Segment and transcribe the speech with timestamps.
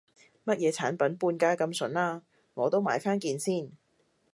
[0.45, 2.23] 乜嘢產品半價咁筍啊，
[2.55, 3.71] 我都買返件先